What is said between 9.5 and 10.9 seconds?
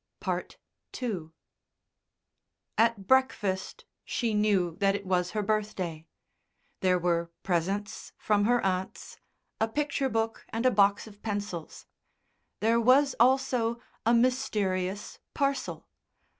a picture book and a